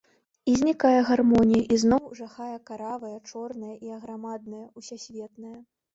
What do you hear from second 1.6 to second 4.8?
ізноў жахае каравае, чорнае і аграмаднае,